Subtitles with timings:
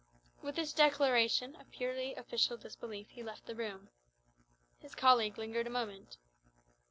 [0.41, 3.89] With this declaration of purely official disbelief, he left the room.
[4.79, 6.17] His colleague lingered a moment.